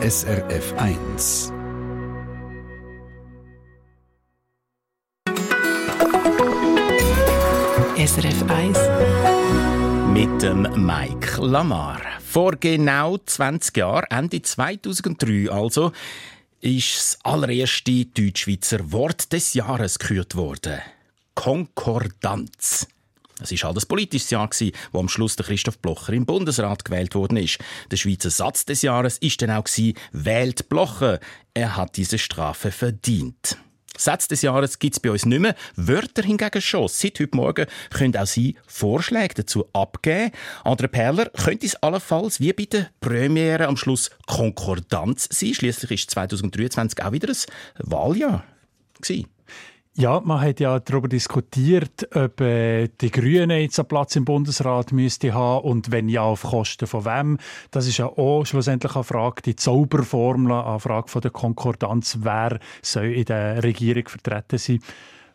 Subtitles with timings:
[0.00, 1.52] SRF 1.
[7.96, 8.78] SRF 1
[10.12, 12.00] mit dem Mike Lamar.
[12.24, 15.90] Vor genau 20 Jahren, Ende 2003 also,
[16.60, 20.78] ist das allererste Deutschschweizer Wort des Jahres gekürt worden.
[21.34, 22.86] Konkordanz.
[23.40, 24.50] Es war halt ein politisches Jahr,
[24.92, 27.58] wo am Schluss der Christoph Blocher im Bundesrat gewählt worden ist.
[27.90, 29.64] Der Schweizer Satz des Jahres ist dann auch
[30.12, 31.20] «Wählt Blocher».
[31.54, 33.58] Er hat diese Strafe verdient.
[33.96, 35.56] Satz des Jahres gibt es bei uns nicht mehr.
[35.74, 36.88] Wörter hingegen schon.
[36.88, 40.30] Seit heute Morgen können auch Sie Vorschläge dazu abgeben.
[40.62, 45.54] Andere Perler könnte es allenfalls wie bei der Premiere am Schluss Konkordanz sein.
[45.54, 47.36] Schließlich ist 2023 auch wieder ein
[47.78, 48.44] Wahljahr.
[49.00, 49.26] Gewesen.
[49.98, 54.92] Ja, man hat ja darüber diskutiert, ob äh, die Grünen jetzt einen Platz im Bundesrat
[54.92, 57.38] müsste haben und wenn ja, auf Kosten von wem.
[57.72, 62.60] Das ist ja auch schlussendlich eine Frage, die Zauberformel, eine Frage von der Konkordanz, wer
[62.80, 64.78] soll in der Regierung vertreten sein.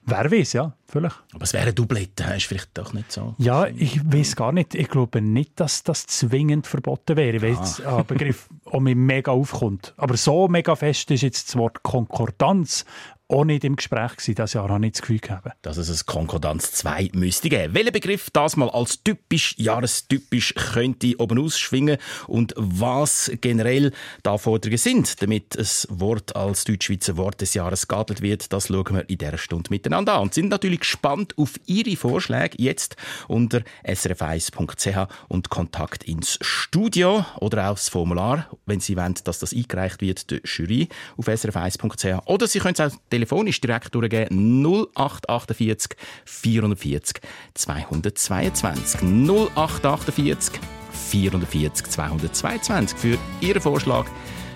[0.05, 1.23] Wer weiß, ja, vielleicht.
[1.33, 3.35] Aber es wäre eine Doublette, ist vielleicht doch nicht so.
[3.37, 4.75] Ja, ich weiß gar nicht.
[4.75, 7.59] Ich glaube nicht, dass das zwingend verboten wäre, weil ah.
[7.59, 9.93] jetzt ein Begriff auch mir mega aufkommt.
[9.95, 12.85] Aber so mega fest ist jetzt das Wort Konkordanz
[13.33, 14.35] auch nicht im Gespräch gewesen.
[14.35, 15.57] Das Jahr habe ich das Gefühl gehabt.
[15.63, 17.73] Dass es ein Konkordanz 2 müsste geben.
[17.73, 23.91] Welcher Begriff das mal als typisch, jahrestypisch könnte oben ausschwingen und was generell
[24.23, 25.67] die Anforderungen sind, damit ein
[25.99, 30.13] Wort als Deutschschweizer Wort des Jahres geadelt wird, das schauen wir in dieser Stunde miteinander
[30.13, 30.23] an.
[30.23, 32.95] Und sind natürlich gespannt auf Ihre Vorschläge jetzt
[33.27, 39.53] unter srf1.ch und Kontakt ins Studio oder auch das Formular, wenn Sie wollen, dass das
[39.53, 40.87] eingereicht wird, der Jury
[41.17, 42.27] auf srf1.ch.
[42.27, 47.21] Oder Sie können es auch telefonisch direkt durchgeben 0848 440
[47.53, 49.01] 222.
[49.01, 50.59] 0848
[50.91, 54.05] 440 222 für Ihren Vorschlag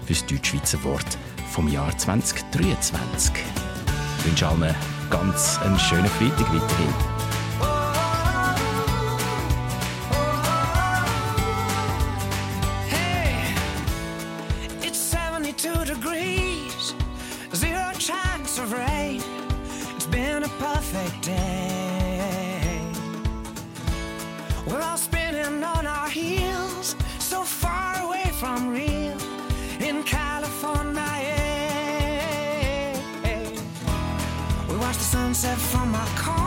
[0.05, 1.17] für das Deutschschweizer Wort
[1.51, 3.31] vom Jahr 2023.
[4.19, 4.75] Ich wünsche allen
[5.09, 7.36] ganz einen schönen Freitag weiterhin.
[35.37, 36.46] Sunset from our car,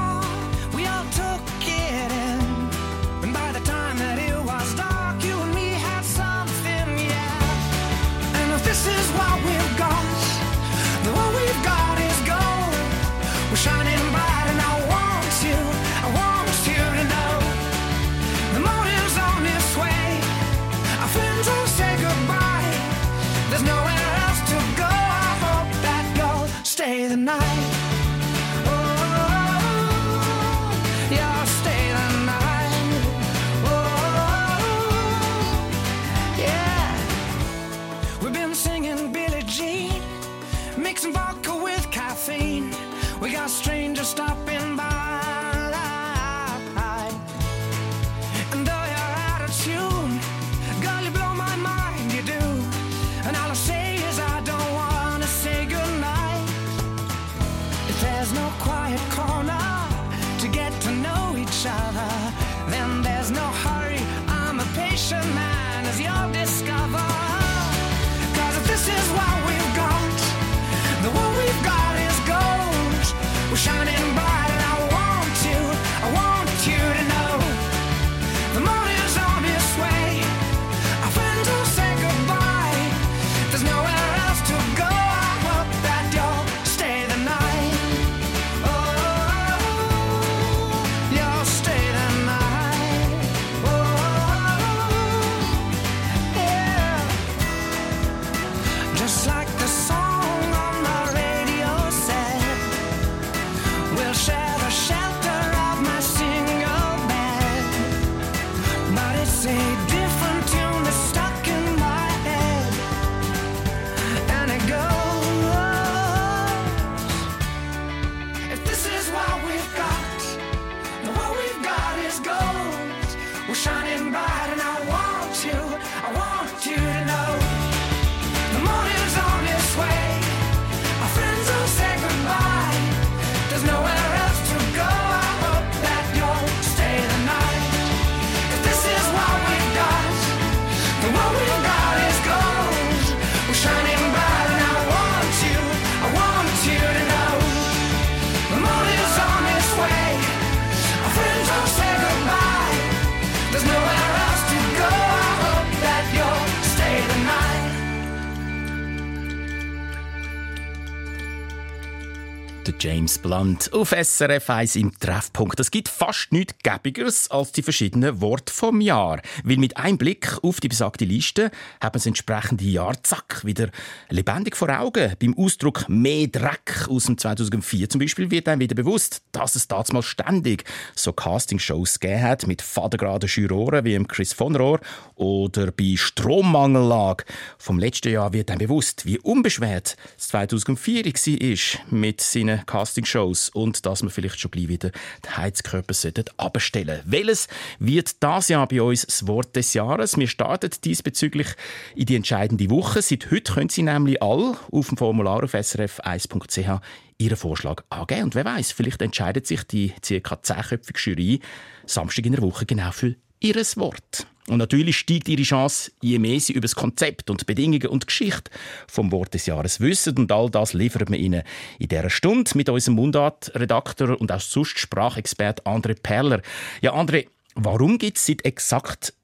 [162.92, 165.60] James Blunt auf SRF 1 im Treffpunkt.
[165.60, 169.22] Es gibt fast nichts Gäbigeres als die verschiedenen Worte vom Jahr.
[169.45, 173.69] Weil mit einem Blick auf die besagte Liste haben das entsprechende Jahr zack wieder
[174.09, 175.15] lebendig vor Augen.
[175.21, 179.69] Beim Ausdruck «mehr Dreck» aus dem 2004 zum Beispiel wird einem wieder bewusst, dass es
[179.69, 180.65] damals mal ständig
[180.97, 184.81] so Castingshows gegeben hat mit fadengraden Juroren wie Chris von Rohr
[185.15, 187.25] oder bei Strommangellage.
[187.57, 193.50] Vom letzten Jahr wird einem bewusst, wie unbeschwert es 2004 war mit seinen seinen Castingshows
[193.50, 195.94] und dass wir vielleicht schon gleich wieder den Heizkörper
[196.38, 197.12] abstellen sollten.
[197.12, 197.48] Welches
[197.78, 200.16] wird das Jahr bei uns das Wort des Jahres?
[200.16, 201.48] Wir starten diesbezüglich
[201.94, 203.03] in die entscheidende Woche.
[203.03, 206.80] Seit heute können Sie nämlich alle auf dem Formular auf srf1.ch
[207.18, 208.24] Ihren Vorschlag angeben.
[208.24, 210.36] Und wer weiß, vielleicht entscheidet sich die ca.
[210.36, 211.41] 10-köpfige Jury
[211.84, 214.26] Samstag in der Woche genau für Ihres Wort.
[214.50, 218.50] Und natürlich steigt ihre Chance, je mehr sie über das Konzept und Bedingungen und Geschichte
[218.88, 220.18] vom Wort des Jahres wissen.
[220.18, 221.44] Und all das liefert wir Ihnen
[221.78, 226.42] in dieser Stunde mit unserem Mundart-Redakteur und auch sonst Sprachexpert André Perler.
[226.80, 229.14] Ja, André, warum gibt es seit exakt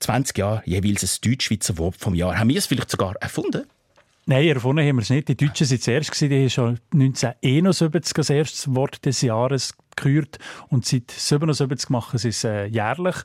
[0.00, 2.38] 20 Jahren jeweils ein Deutschschweizer Wort vom Jahr?
[2.38, 3.64] Haben wir es vielleicht sogar erfunden?
[4.26, 5.28] Nein, erfunden haben wir es nicht.
[5.28, 10.84] Die Deutschen waren zuerst, die haben schon 1971 das erste Wort des Jahres gekürt und
[10.86, 13.16] seit 77 machen sie es äh, jährlich.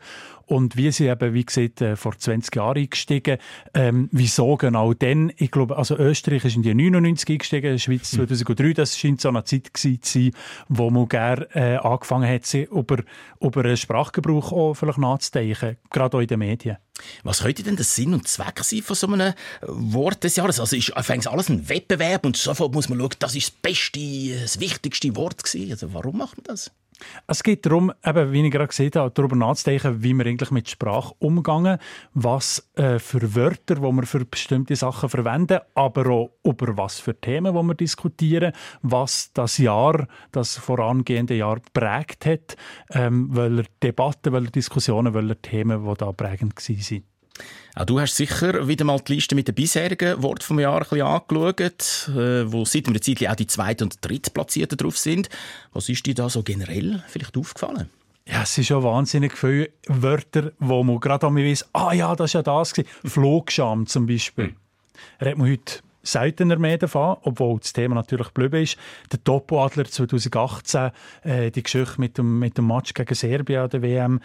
[0.45, 3.37] Und wie sie eben, wie gesagt, äh, vor 20 Jahren eingestiegen.
[3.73, 5.31] Ähm, wieso genau denn?
[5.37, 8.63] Ich glaube, also Österreich ist in die 99 eingestiegen, Schweiz 2003.
[8.65, 8.73] Hm.
[8.73, 10.31] Das scheint so eine Zeit gewesen zu sein,
[10.67, 12.97] wo man gerne äh, angefangen hat, sich über,
[13.39, 16.77] über einen Sprachgebrauch auch vielleicht nachzudenken, gerade auch in den Medien.
[17.23, 20.59] Was könnte denn der Sinn und Zweck sein von so einem Wort des Jahres?
[20.59, 24.39] Also ist fängt alles ein Wettbewerb und sofort muss man schauen, das ist das beste,
[24.41, 25.71] das wichtigste Wort gewesen.
[25.71, 26.62] Also warum macht man das?
[27.27, 30.69] Es geht darum, eben, wie ich gerade gesagt habe, darüber nachzudenken, wie wir eigentlich mit
[30.69, 31.77] Sprache umgehen,
[32.13, 37.19] was äh, für Wörter, die wir für bestimmte Sachen verwenden, aber auch über was für
[37.19, 42.57] Themen, die wir diskutieren, was das Jahr, das vorangehende Jahr prägt hat,
[42.91, 47.12] ähm, welche Debatten, welche Diskussionen, welche Themen, die da prägend waren.
[47.75, 50.87] Auch du hast sicher wieder mal die Liste mit den bisherigen Worten vom Jahr ein
[50.87, 55.29] bisschen angeschaut, äh, wo seit einer Zeit auch die zweite und dritte Platzierten drauf sind.
[55.71, 57.89] Was ist dir da so generell vielleicht aufgefallen?
[58.27, 62.35] Ja, es sind schon wahnsinnig viele Wörter, wo man gerade einmal weiss, ah ja, das
[62.35, 62.73] war ja das.
[63.03, 64.49] Flugscham zum Beispiel.
[64.49, 64.55] Mhm.
[65.19, 68.77] Redet man heute seltener mehr davon, obwohl das Thema natürlich geblieben ist.
[69.11, 70.91] Der Topo-Adler 2018,
[71.23, 74.19] äh, die Geschichte mit dem, mit dem Match gegen Serbien an der WM,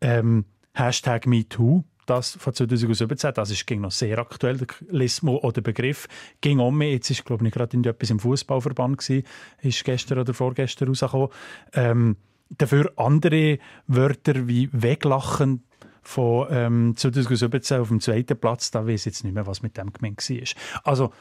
[0.00, 5.60] ähm, Hashtag MeToo das von 2017, das ist ging noch sehr aktuell, der Lismo oder
[5.60, 6.08] Begriff
[6.40, 6.92] ging um mich.
[6.92, 9.26] Jetzt ist, glaube ich, gerade etwas im Fußballverband gewesen,
[9.62, 11.28] ist gestern oder vorgestern rausgekommen.
[11.72, 12.16] Ähm,
[12.50, 15.64] dafür andere Wörter wie weglachen
[16.04, 19.76] von ähm, 2017 auf dem zweiten Platz, da weiß ich jetzt nicht mehr, was mit
[19.76, 20.82] dem gemeint war.
[20.84, 21.12] Also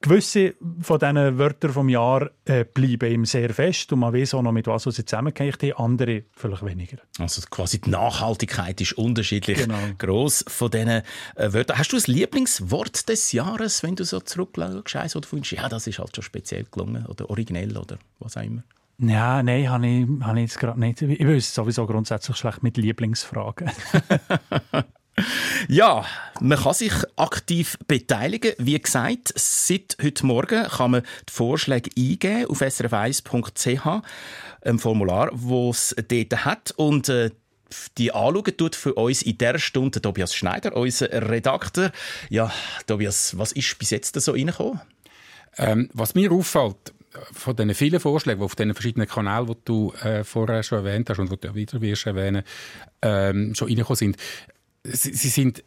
[0.00, 4.42] gewisse von diesen Wörtern vom Jahr äh, bleiben ihm sehr fest und man weiß auch
[4.42, 6.98] noch, mit was sie zusammengehängt haben, andere vielleicht weniger.
[7.18, 9.78] Also quasi die Nachhaltigkeit ist unterschiedlich genau.
[9.98, 11.02] groß von diesen äh,
[11.36, 11.78] Wörtern.
[11.78, 15.98] Hast du ein Lieblingswort des Jahres, wenn du so zurückschaust oder findest, ja, das ist
[15.98, 18.64] halt schon speziell gelungen oder originell oder was auch immer?
[19.04, 21.02] Ja, nein, habe ich, hab ich jetzt gerade nicht.
[21.02, 23.70] Ich bin sowieso grundsätzlich schlecht mit Lieblingsfragen.
[25.68, 26.06] Ja,
[26.40, 28.54] man kann sich aktiv beteiligen.
[28.56, 34.02] Wie gesagt, seit heute Morgen kann man die Vorschläge eingeben auf srf1.ch,
[34.62, 36.72] ein Formular, das es dort hat.
[36.76, 37.30] Und äh,
[37.98, 41.92] die anschauen tut für uns in dieser Stunde Tobias Schneider, unser Redakteur.
[42.30, 42.50] Ja,
[42.86, 44.80] Tobias, was ist bis jetzt so reingekommen?
[45.58, 46.94] Ähm, was mir auffällt,
[47.32, 51.10] von den vielen Vorschlägen, die auf den verschiedenen Kanälen, die du äh, vorher schon erwähnt
[51.10, 52.42] hast und die du wieder wirst erwähnen,
[53.02, 54.16] ähm, schon reingekommen sind,
[54.84, 55.62] sie, sie sind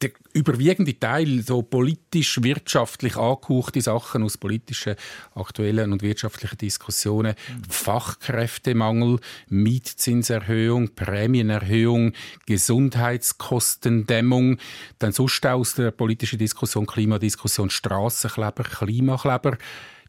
[0.00, 4.94] der überwiegende Teil so politisch, wirtschaftlich angehauchte Sachen aus politischen,
[5.34, 7.34] aktuellen und wirtschaftlichen Diskussionen.
[7.48, 7.64] Mhm.
[7.68, 9.18] Fachkräftemangel,
[9.48, 12.12] Mietzinserhöhung, Prämienerhöhung,
[12.46, 14.58] Gesundheitskostendämmung,
[15.00, 19.58] dann sonst aus der politischen Diskussion, Klimadiskussion, Strassenkleber, Klimakleber.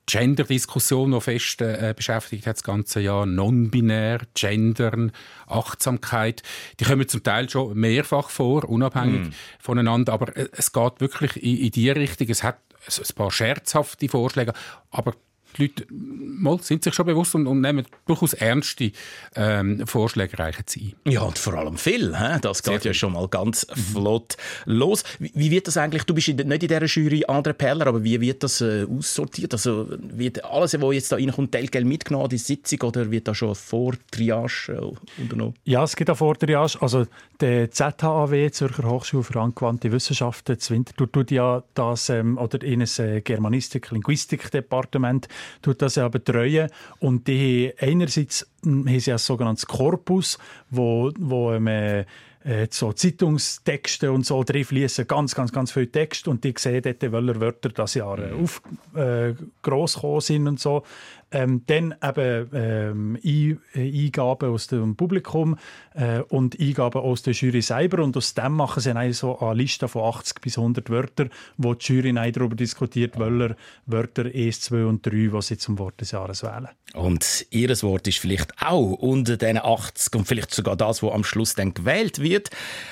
[0.09, 3.27] Gender-Diskussion noch fest äh, beschäftigt hat das ganze Jahr.
[3.27, 5.11] Non-binär, Gendern,
[5.45, 6.41] Achtsamkeit.
[6.79, 9.33] Die kommen zum Teil schon mehrfach vor, unabhängig mm.
[9.59, 10.13] voneinander.
[10.13, 12.27] Aber äh, es geht wirklich in, in die Richtung.
[12.29, 14.53] Es hat ein paar scherzhafte Vorschläge,
[14.89, 15.13] aber
[15.59, 18.91] die Leute mal, sind sich schon bewusst und, und nehmen durchaus ernste
[19.35, 21.11] ähm, Vorschläge reichen sie ein.
[21.11, 22.17] Ja, und vor allem viel.
[22.17, 22.39] He?
[22.41, 23.79] Das geht Sehr ja schon mal ganz mhm.
[23.79, 25.03] flott los.
[25.19, 28.19] Wie, wie, wird das eigentlich, du bist nicht in dieser Jury andere Perler, aber wie
[28.21, 29.53] wird das äh, aussortiert?
[29.53, 33.55] Also wird alles, was jetzt da reinkommt, Telgeld mitgenommen, die Sitzung, oder wird da schon
[33.55, 35.55] vor Triage äh, unternommen?
[35.65, 36.81] Ja, es gibt auch vor Triage.
[36.81, 37.05] Also
[37.39, 42.87] der ZHAW, Zürcher Hochschule für angewandte Wissenschaften, Winterthur tut ja das, ähm, oder in ein
[42.97, 45.27] äh, Germanistik-Linguistik-Departement
[45.61, 50.37] tut das ja betreuen und die einerseits hm, haben sie ein sogenanntes Korpus,
[50.69, 52.05] wo, wo ähm,
[52.43, 54.65] äh, so Zeitungstexte und so drin
[55.07, 58.43] ganz, ganz, ganz viele Texte und die sehen dort, welche Wörter das Jahr mhm.
[58.43, 58.61] auf,
[58.95, 60.83] äh, gross sind und so.
[61.31, 65.57] Ähm, dann eben ähm, äh, Eingaben aus dem Publikum
[65.93, 68.03] äh, und Eingaben aus der Jury selber.
[68.03, 71.73] Und aus dem machen sie dann so eine Liste von 80 bis 100 Wörtern, wo
[71.73, 73.55] die Jury darüber diskutiert, welche
[73.85, 76.69] Wörter 1, 2 und 3, die sie zum Wort des Jahres wählen.
[76.93, 81.23] Und Ihr Wort ist vielleicht auch unter diesen 80 und vielleicht sogar das, was am
[81.23, 82.49] Schluss dann gewählt wird.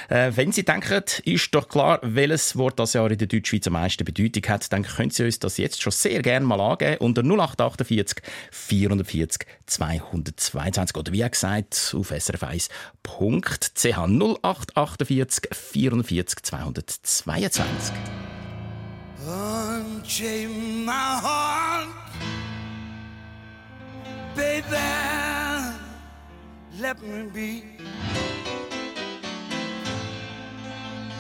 [0.10, 3.74] Äh, wenn Sie denken, ist doch klar, welches Wort das Jahr in der Deutschschweiz am
[3.74, 7.24] meisten Bedeutung hat, dann können Sie uns das jetzt schon sehr gerne mal angeben unter
[7.24, 12.70] 0848 440 222 oder wie gesagt auf srf1.ch
[13.86, 17.94] 0848 440 222.
[19.26, 21.90] Unchain my heart,
[24.36, 24.78] baby,
[26.80, 27.64] let me be.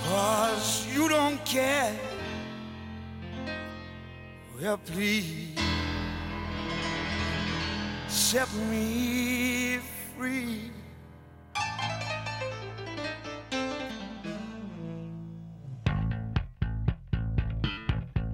[0.07, 1.93] Cause you don't care.
[4.59, 5.66] Well, please.
[8.07, 9.79] Set me
[10.15, 10.71] free.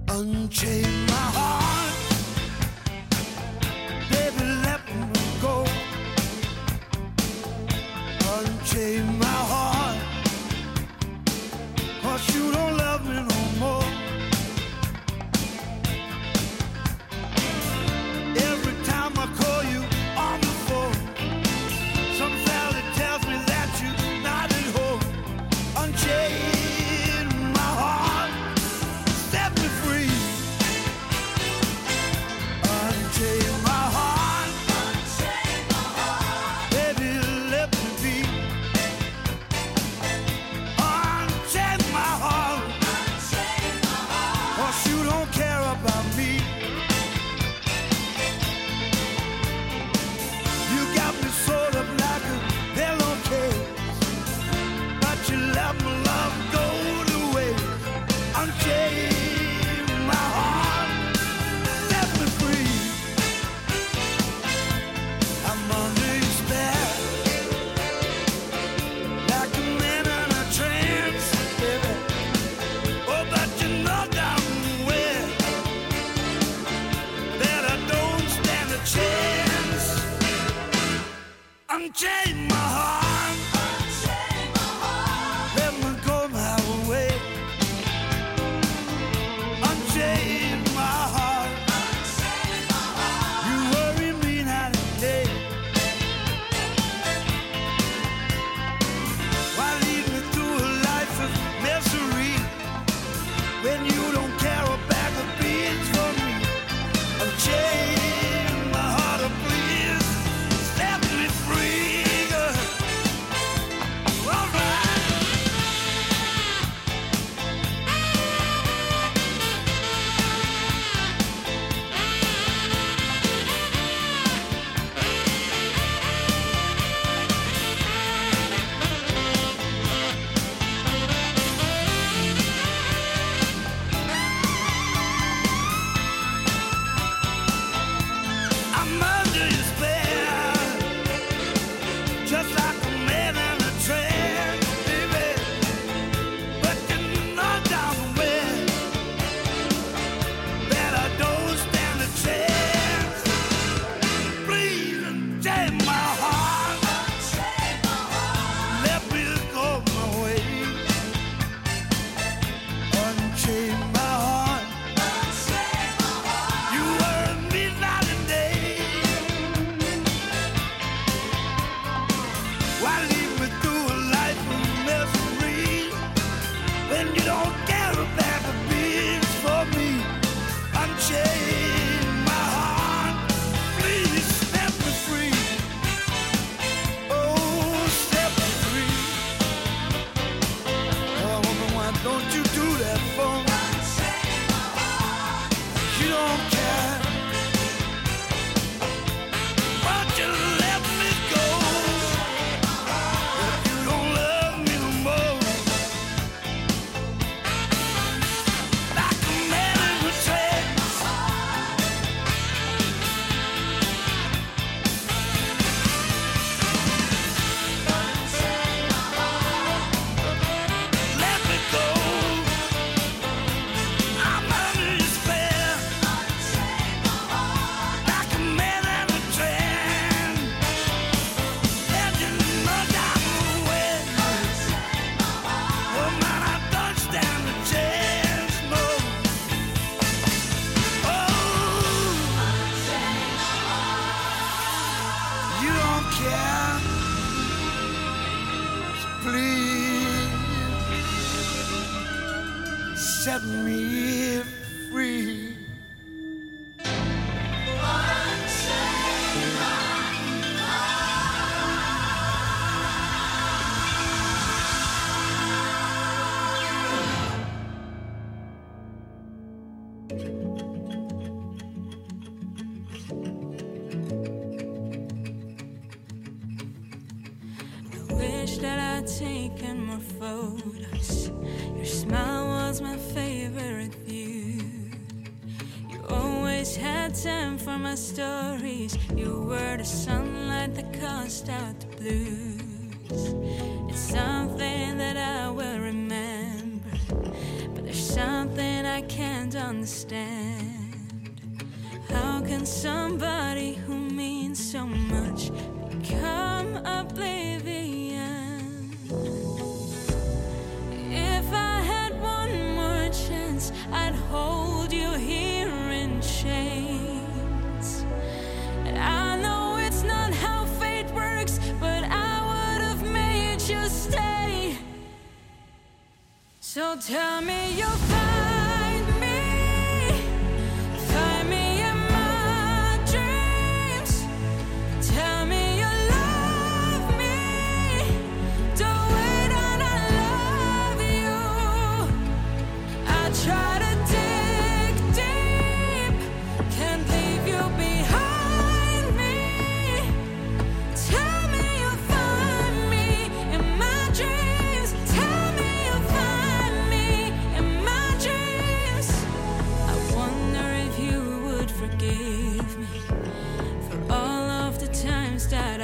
[0.08, 1.63] Unchain my heart,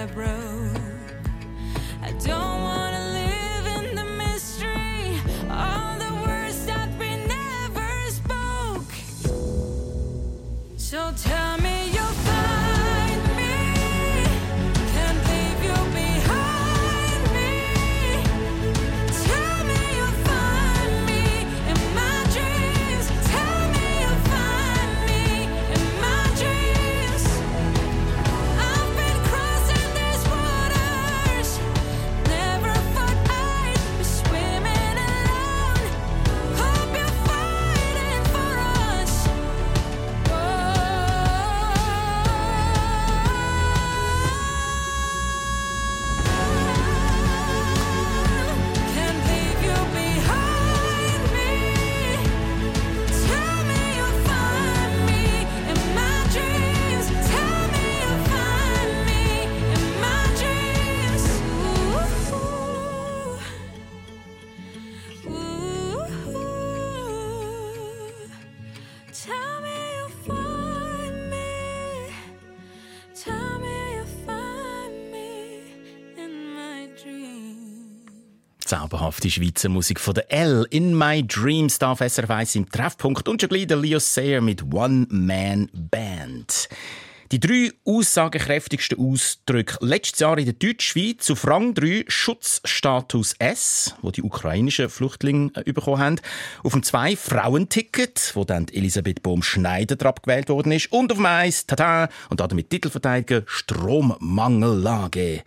[0.07, 0.60] Colorado.
[79.31, 80.67] Zauberhafte Schweizer Musik von der L.
[80.71, 84.63] In My Dreams darf SRF 1 im Treffpunkt und schon gleich der Leo Sayer mit
[84.73, 86.69] One Man Band.
[87.31, 94.11] Die drei aussagekräftigsten Ausdrücke letztes Jahr in der Deutschschweiz auf Rang 3 Schutzstatus S, wo
[94.11, 96.17] die ukrainischen Flüchtlinge äh, bekommen haben.
[96.65, 100.91] Auf dem 2 Frauenticket, wo dann Elisabeth Bohm-Schneider abgewählt worden ist.
[100.91, 105.45] Und auf dem 1, tada, und damit Titelverteidiger Strommangellage.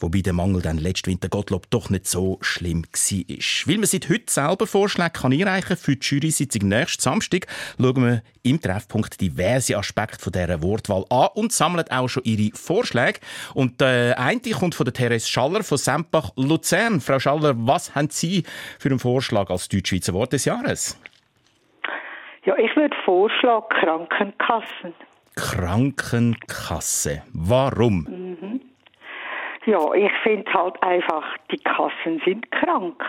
[0.00, 3.38] Wobei der Mangel dann letzten Winter Gottlob doch nicht so schlimm war.
[3.66, 7.46] Weil man seit heute selber Vorschläge kann einreichen für die Jury-Sitzung nächsten Samstag,
[7.78, 12.56] schauen wir im Treffpunkt diverse Aspekte von dieser Wortwahl an und sammeln auch schon ihre
[12.56, 13.20] Vorschläge.
[13.54, 17.00] Und der eine kommt von der Therese Schaller von Sempach Luzern.
[17.00, 18.44] Frau Schaller, was haben Sie
[18.78, 20.98] für einen Vorschlag als Deutschschweizer Wort des Jahres?
[22.44, 24.94] Ja, ich würde vorschlagen Krankenkassen.
[25.34, 27.22] Krankenkasse.
[27.32, 28.06] Warum?
[28.08, 28.55] Mhm.
[29.66, 33.02] Ja, ich finde halt einfach, die Kassen sind krank.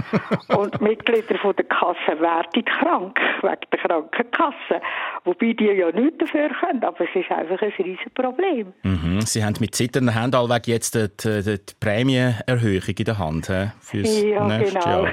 [0.56, 4.80] und Mitglieder von der Kasse werden krank, wegen der Krankenkasse.
[5.24, 8.72] Wobei die ja nichts dafür können, aber es ist einfach ein riesiges Problem.
[8.82, 9.20] Mhm.
[9.20, 14.02] Sie haben mit zitternden Händen allweg jetzt die, die, die Prämienerhöhung in der Hand für
[14.02, 15.04] das ja, nächste genau.
[15.04, 15.12] Jahr.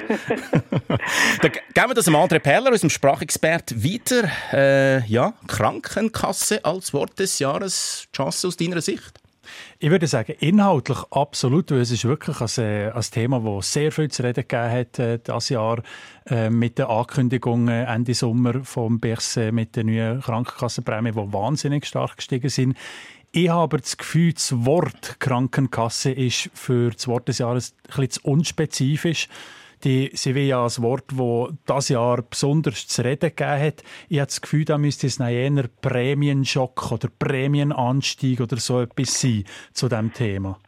[1.42, 4.30] Dann geben wir das dem André Perler, unserem Sprachexpert, weiter.
[4.52, 8.08] Äh, ja, Krankenkasse als Wort des Jahres.
[8.14, 9.19] Chance aus deiner Sicht?
[9.78, 13.92] Ich würde sagen, inhaltlich absolut, weil es ist wirklich ein, äh, ein Thema, das sehr
[13.92, 15.82] viel zu reden gegeben hat äh, dieses Jahr
[16.26, 22.16] äh, mit den Ankündigungen Ende Sommer vom Berse mit den neuen Krankenkassenprämien, die wahnsinnig stark
[22.16, 22.76] gestiegen sind.
[23.32, 28.10] Ich habe das Gefühl, das Wort Krankenkasse ist für das Wort des Jahres ein bisschen
[28.10, 29.28] zu unspezifisch.
[29.84, 30.10] Die,
[30.48, 33.82] ja ein Wort, das das Jahr besonders zu reden gegeben hat.
[34.08, 39.44] Ich habe das Gefühl, da müsste es eher Prämienschock oder Prämienanstieg oder so etwas sein
[39.72, 40.58] zu diesem Thema.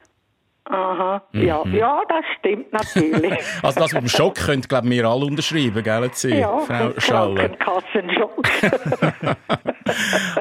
[0.65, 1.75] Aha, ja, mhm.
[1.75, 3.33] ja, das stimmt natürlich.
[3.63, 7.49] also das mit dem Schock könnt glaube wir alle unterschreiben, gell, Sie, ja, Frau Schaller?
[7.49, 8.49] Kassenschock.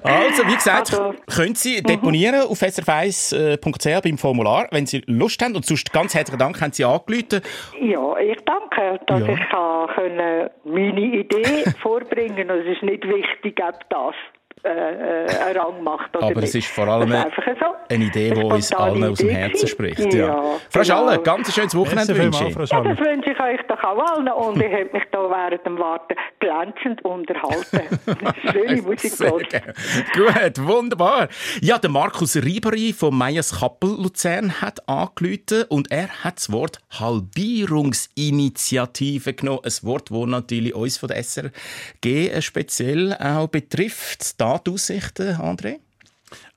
[0.04, 5.56] also, wie gesagt, also, können Sie deponieren auf srf1.ch beim Formular, wenn Sie Lust haben.
[5.56, 7.42] Und sonst ganz herzlichen Dank, haben Sie angerufen.
[7.82, 9.34] Ja, ich danke, dass ja.
[9.34, 12.60] ich kann meine Idee vorbringen kann.
[12.60, 16.16] Es ist nicht wichtig, ob das äh, äh, einen Rang macht.
[16.16, 17.66] Oder Aber es ist vor allem eine, so.
[17.90, 20.14] eine Idee, die uns allen aus dem Herzen spricht.
[20.14, 20.28] Ja.
[20.28, 20.44] ja.
[20.70, 21.24] Frau Schaller, genau.
[21.24, 22.56] ganz schönes Wochenende wünsche ich.
[22.56, 24.30] Ja, das wünsche ich euch doch auch allen.
[24.30, 27.82] Und ich habe mich da während dem Warten glänzend unterhalten.
[28.52, 29.18] Schöne Musik
[30.14, 31.28] Gut, wunderbar.
[31.62, 36.80] Ja, der Markus Rieberi von Meyers Kappel Luzern hat angerufen und er hat das Wort
[37.00, 39.62] Halbierungsinitiative genommen.
[39.64, 44.40] Ein Wort, das natürlich uns von der SRG speziell auch betrifft.
[44.40, 45.80] Da die Aussichten, André?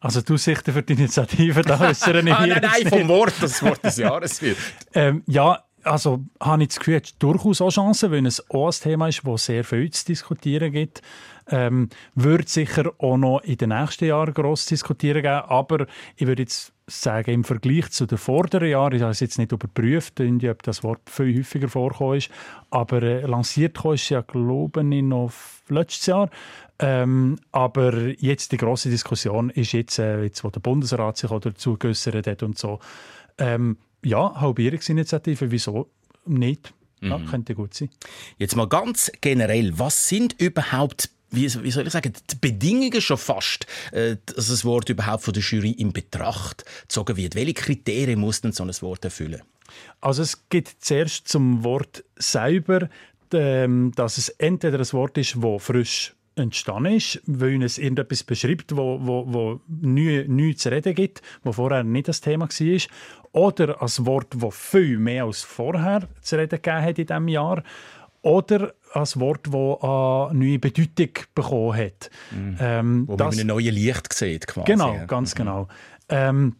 [0.01, 3.63] Also die Aussichten für die Initiative, da äußere ich ah, Nein, nein, vom Wort, das
[3.63, 4.59] Wort des Jahres wird.
[4.95, 8.73] ähm, ja, also habe ich das Gefühl, es durchaus auch Chancen, weil es auch ein
[8.73, 11.03] Thema ist, das sehr viel zu diskutieren gibt.
[11.51, 16.43] Ähm, wird sicher auch noch in den nächsten Jahren gross diskutieren geben, aber ich würde
[16.43, 20.63] jetzt sagen, im Vergleich zu den vorderen Jahren, ich habe es jetzt nicht überprüft, ob
[20.63, 22.31] das Wort viel häufiger vorkommen ist,
[22.71, 25.33] aber äh, lanciert ist ja, glaube ich, noch
[25.69, 26.31] letztes Jahr.
[26.79, 31.77] Ähm, aber jetzt die große Diskussion ist jetzt, äh, jetzt, wo der Bundesrat sich dazu
[31.79, 32.81] geäußert hat und so.
[33.39, 35.91] Ähm, ja, Halbierungsinitiative, wieso
[36.27, 36.73] nicht?
[37.01, 37.27] Ja, mhm.
[37.27, 37.91] könnte gut sein.
[38.39, 43.19] Jetzt mal ganz generell, was sind überhaupt wie, wie soll ich sagen, die Bedingungen schon
[43.19, 47.35] fast, äh, dass das Wort überhaupt von der Jury in Betracht gezogen wird.
[47.35, 49.43] Welche Kriterien muss denn so ein Wort erfüllen?
[50.01, 52.89] Also es gibt zuerst zum Wort selber,
[53.33, 58.77] ähm, dass es entweder ein Wort ist, das frisch entstanden ist, weil es irgendetwas beschreibt,
[58.77, 62.81] wo, wo, wo nichts zu reden gibt, wo vorher nicht das Thema war,
[63.33, 67.63] oder ein Wort, das viel mehr als vorher zu reden gegeben hat in diesem Jahr,
[68.23, 72.11] oder ein Wort, das eine neue Bedeutung bekommen hat.
[72.31, 72.57] Mhm.
[72.59, 74.73] Ähm, wo man das, ein neues Licht sieht, quasi.
[74.73, 75.39] Genau, ganz mhm.
[75.39, 75.69] genau.
[76.09, 76.57] Ähm,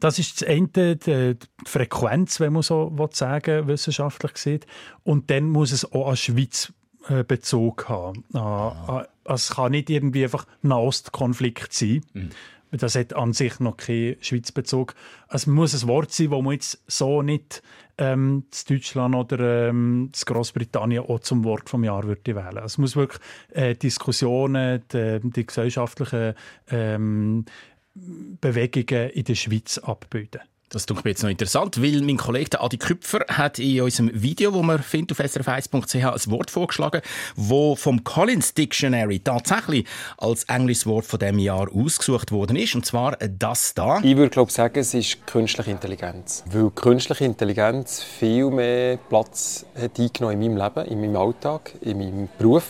[0.00, 4.66] das ist das eine, die, Frequenz, wenn man so sagen wissenschaftlich sieht.
[5.02, 6.72] Und dann muss es auch an Schweiz
[7.08, 8.24] äh, Bezug haben.
[8.34, 9.06] Ah.
[9.24, 12.04] Es kann nicht irgendwie einfach ein Nahostkonflikt sein.
[12.12, 12.30] Mhm.
[12.72, 14.94] Das hat an sich noch keinen Schweizbezug.
[15.28, 17.62] Es muss ein Wort sein, das man jetzt so nicht
[17.98, 22.64] ähm, zu Deutschland oder ähm, zu Großbritannien auch zum Wort vom Jahr würde wählen.
[22.64, 26.34] Es muss wirklich äh, Diskussionen, die, die gesellschaftlichen
[26.70, 27.44] ähm,
[27.94, 30.40] Bewegungen in der Schweiz abbilden.
[30.72, 34.54] Das tut mir jetzt noch interessant, weil mein Kollege Adi Küpfer hat in unserem Video,
[34.54, 37.02] wo man findet auf srf1.ch, ein Wort vorgeschlagen,
[37.36, 42.86] wo vom Collins Dictionary tatsächlich als englisches Wort von dem Jahr ausgesucht worden ist, und
[42.86, 44.00] zwar das da.
[44.02, 50.00] Ich würde glaube sagen, es ist künstliche Intelligenz, weil künstliche Intelligenz viel mehr Platz hat
[50.00, 52.64] eingenommen in meinem Leben, in meinem Alltag, in meinem Beruf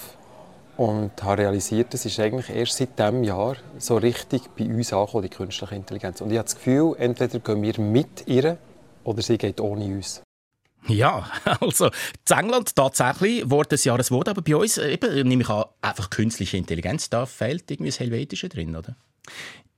[0.77, 5.23] und habe realisiert, es ist eigentlich erst seit diesem Jahr so richtig bei uns angekommen,
[5.23, 6.21] die künstliche Intelligenz.
[6.21, 8.59] Und ich habe das Gefühl, entweder gehen wir mit ihr
[9.05, 10.23] oder sie geht ohne uns.
[10.89, 11.31] Ja,
[11.61, 15.65] also in England tatsächlich Wort des Jahres Wort, aber bei uns eben, nehme ich an,
[15.81, 18.97] einfach künstliche Intelligenz, da fehlt irgendwie das Helvetische drin, oder?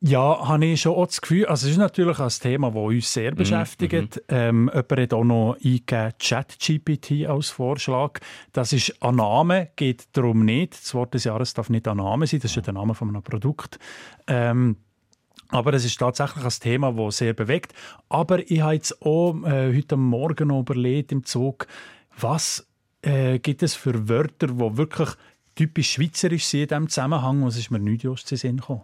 [0.06, 1.46] Ja, habe ich schon auch das Gefühl.
[1.46, 4.16] Also es ist natürlich ein Thema, das uns sehr mhm, beschäftigt.
[4.16, 4.22] Mm -hmm.
[4.28, 8.20] ähm, jemand hat auch noch eingegeben, ChatGPT als Vorschlag.
[8.52, 10.74] Das ist ein Name, geht darum nicht.
[10.74, 13.08] Das Wort des Jahres darf nicht ein Name sein, das ist ja der Name von
[13.08, 13.78] einem Produkt.
[14.26, 14.76] Ähm,
[15.48, 17.72] aber es ist tatsächlich ein Thema, das sehr bewegt.
[18.10, 21.66] Aber ich habe jetzt auch äh, heute Morgen noch überlegt im Zug,
[22.20, 22.66] was
[23.00, 25.10] äh, gibt es für Wörter, die wirklich
[25.54, 28.82] typisch schweizerisch sind in diesem Zusammenhang, was ist mir nicht just zu Sinn gekommen.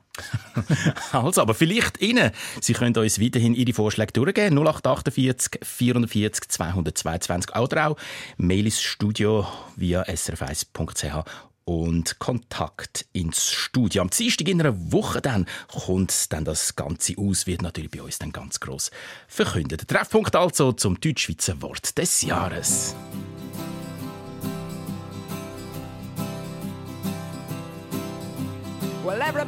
[1.12, 2.30] also, aber vielleicht Ihnen.
[2.60, 4.58] Sie können uns weiterhin Ihre Vorschläge durchgeben.
[4.58, 7.96] 0848 440 222 oder auch
[8.36, 11.24] Mail ins Studio via srf1.ch
[11.64, 14.02] und Kontakt ins Studio.
[14.02, 18.18] Am Dienstag in einer Woche dann kommt dann das Ganze aus, wird natürlich bei uns
[18.18, 18.90] dann ganz gross
[19.28, 19.86] verkündet.
[19.86, 22.96] Treffpunkt also zum Deutschschweizer Wort des Jahres.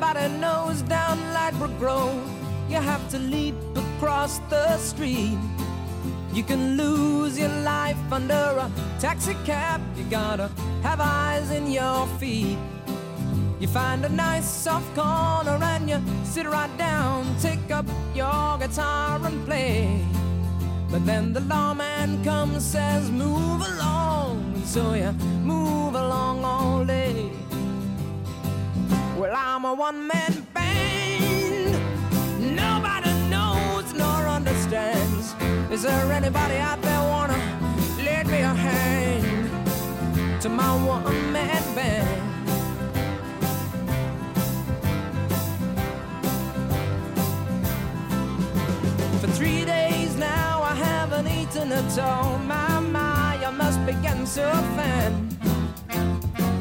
[0.03, 2.29] Everybody knows down Ladbroke Grove,
[2.69, 5.39] you have to leap across the street.
[6.33, 9.81] You can lose your life under a taxi cab.
[9.97, 10.51] You gotta
[10.83, 12.59] have eyes in your feet.
[13.61, 19.25] You find a nice soft corner and you sit right down, take up your guitar
[19.25, 20.05] and play.
[20.91, 24.63] But then the lawman comes, says, move along.
[24.65, 25.13] So you
[25.45, 27.42] move along all day.
[29.23, 31.77] Well, I'm a one man band.
[32.57, 35.37] Nobody knows nor understands.
[35.71, 37.39] Is there anybody out there wanna
[38.05, 39.63] lend me a hand
[40.43, 42.21] to my one man band?
[49.21, 52.39] For three days now, I haven't eaten at all.
[52.39, 55.42] My, my, I must begin so thin.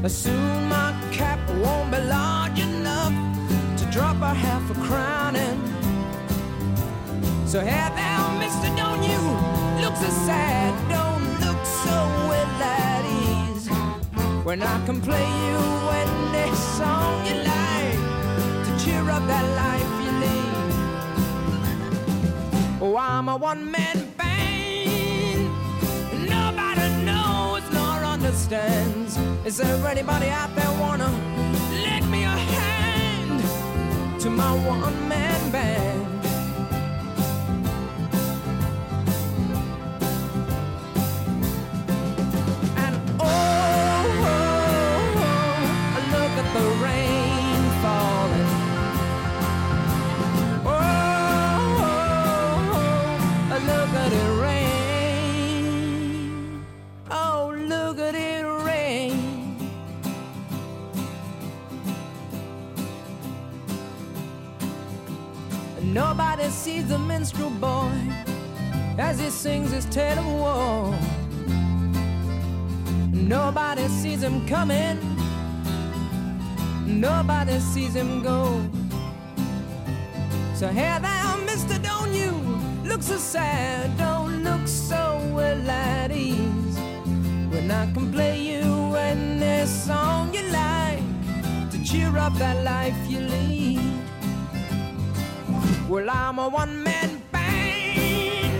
[0.10, 3.14] Soon my cap won't be large enough
[3.78, 5.58] to drop a half a crown in.
[7.48, 9.20] So hey there, mister, don't you
[9.82, 11.96] look so sad, don't look so
[12.30, 13.70] well at ease.
[14.44, 15.60] When I can play you
[16.02, 18.00] any song you like
[18.66, 20.64] to cheer up that life you lead.
[22.82, 24.11] Oh, I'm a one-man
[28.32, 29.18] understands.
[29.46, 31.10] Is there anybody out there wanna
[31.84, 33.42] lend me a hand
[34.22, 36.01] to my one-man band?
[66.42, 67.92] Nobody sees the minstrel boy
[68.98, 70.92] as he sings his tale of war.
[73.14, 74.98] Nobody sees him coming.
[76.88, 78.60] Nobody sees him go.
[80.56, 82.32] So hey there, mister, don't you
[82.86, 86.78] look so sad, don't look so well at ease.
[87.52, 91.04] When I can play you any song you like
[91.70, 93.91] to cheer up that life you lead.
[95.92, 98.54] Well, I'm a one-man band.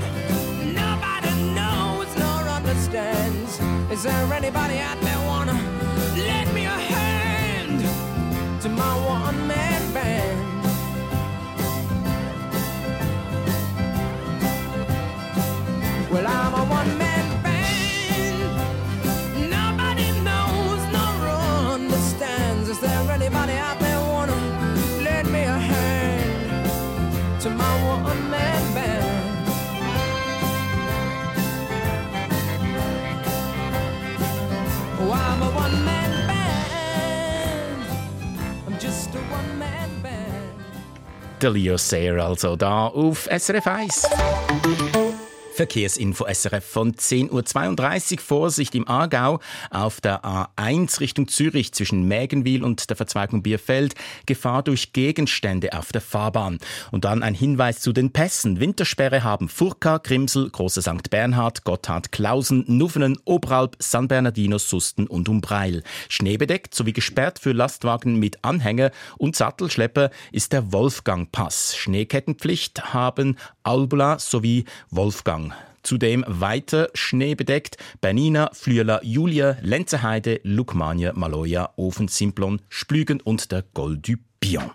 [0.76, 3.58] Nobody knows nor understands.
[3.90, 5.54] Is there anybody out there wanna
[6.18, 7.80] lend me a hand
[8.64, 10.64] to my one-man band?
[16.12, 18.42] Well, I'm a one-man band.
[19.50, 21.30] Nobody knows nor
[21.76, 22.68] understands.
[22.68, 23.91] Is there anybody out there
[41.42, 44.10] Der Leo Sayer also da auf SRF 1.
[45.54, 48.20] Verkehrsinfo SRF von 10.32 Uhr.
[48.20, 53.96] Vorsicht im Aargau auf der A1 Richtung Zürich zwischen Mägenwil und der Verzweigung Bierfeld.
[54.26, 56.60] Gefahr durch Gegenstände auf der Fahrbahn.
[56.92, 58.60] Und dann ein Hinweis zu den Pässen.
[58.60, 61.10] Wintersperre haben Furka, Grimsel, Große St.
[61.10, 65.84] Bernhard, Gotthard, Klausen, Nuffenen, Oberalp, San Bernardino, Susten und Umbreil.
[66.08, 71.76] Schneebedeckt sowie gesperrt für Lastwagen mit Anhänger und Sattelschlepper ist der Wolfgang-Pass.
[71.76, 75.51] Schneekettenpflicht haben Albula sowie Wolfgang.
[75.84, 83.98] Zudem weiter schneebedeckt Bernina, Flüela, Julia, Lenzeheide, Lukmania, Maloja, Ofen, Simplon, Splügen und der Col
[83.98, 84.72] du Pion.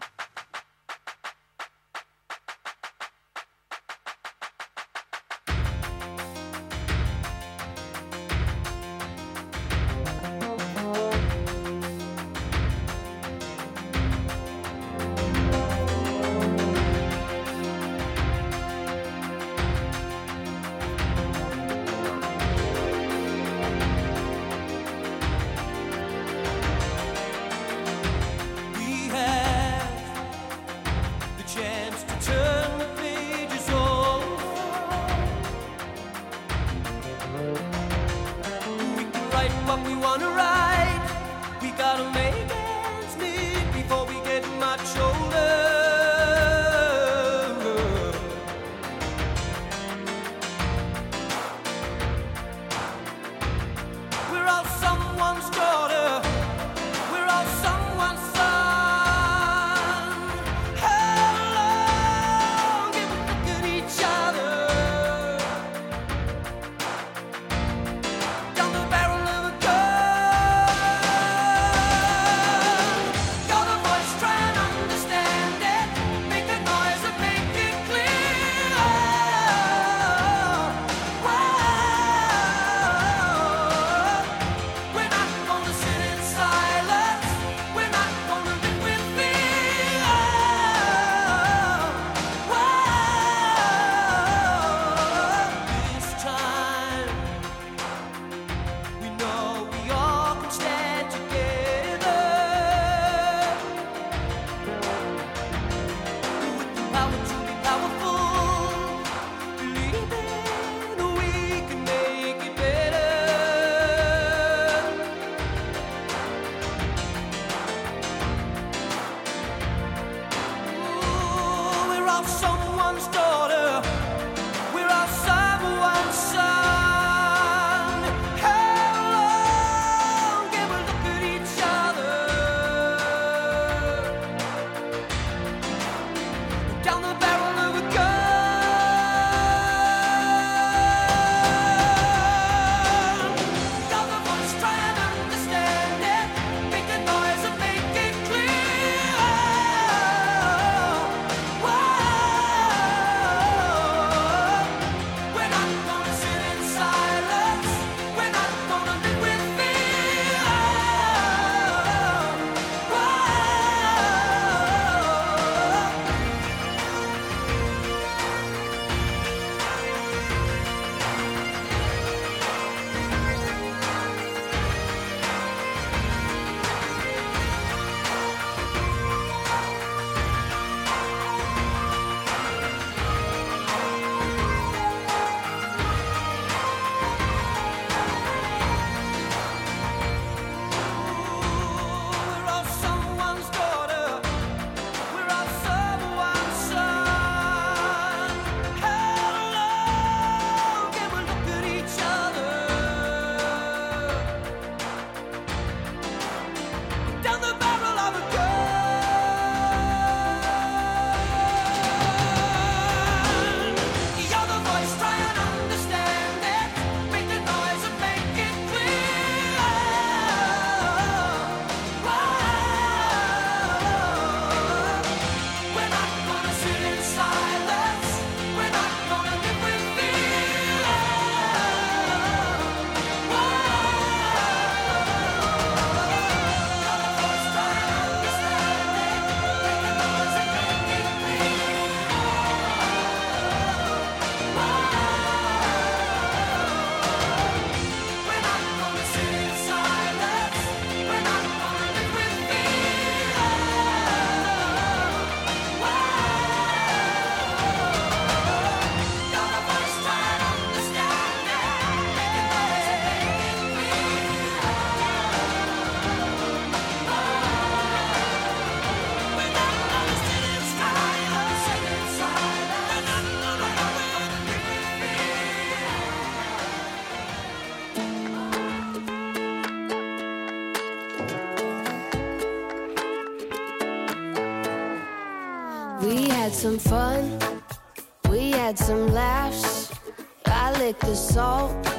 [291.01, 291.96] The salt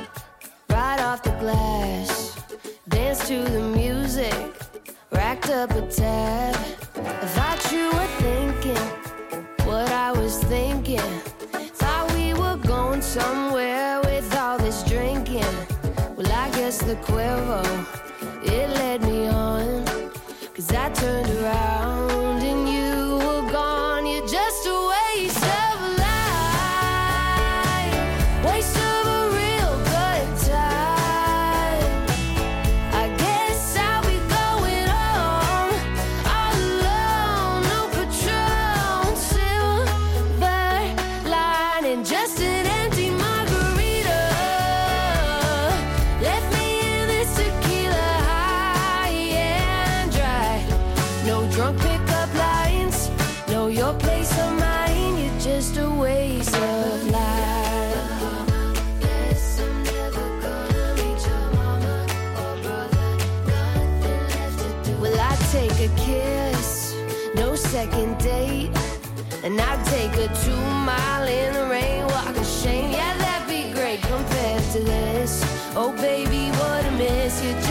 [75.79, 77.43] Oh, baby, what a miss.
[77.43, 77.66] You're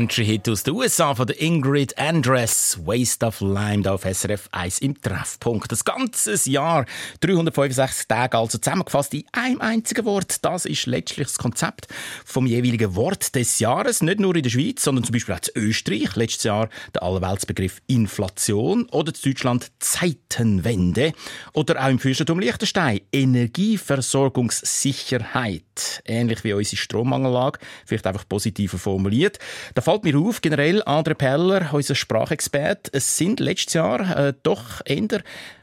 [0.00, 4.98] Country-Hit aus den USA von der Ingrid Andress, Waste of Lime, auf SRF 1 im
[4.98, 5.70] Treffpunkt.
[5.70, 6.86] Das ganze Jahr,
[7.20, 10.42] 365 Tage, also zusammengefasst in einem einzigen Wort.
[10.42, 11.88] Das ist letztlich das Konzept
[12.24, 14.00] vom jeweiligen Wort des Jahres.
[14.00, 16.16] Nicht nur in der Schweiz, sondern zum Beispiel auch in Österreich.
[16.16, 21.12] Letztes Jahr der Allerweltsbegriff Inflation oder in Deutschland Zeitenwende.
[21.52, 25.64] Oder auch im Fürstentum Liechtenstein Energieversorgungssicherheit.
[26.04, 29.38] Ähnlich wie unsere Strommangellage, vielleicht einfach positiver formuliert.
[29.74, 34.80] Da fällt mir auf, generell Andre Peller, unser Sprachexperte, es sind letztes Jahr äh, doch
[34.84, 35.22] eher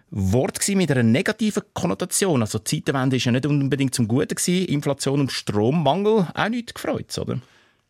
[0.10, 2.42] Wort mit einer negativen Konnotation.
[2.42, 4.66] Also die Zeitenwende ist ja nicht unbedingt zum Guten gewesen.
[4.68, 7.40] Inflation und Strommangel auch nicht gefreut, oder?